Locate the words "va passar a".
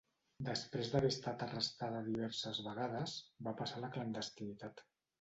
3.49-3.89